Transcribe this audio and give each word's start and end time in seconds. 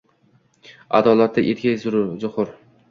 Аdolatda 1.01 1.45
etgay 1.53 1.81
zuhur. 1.87 2.55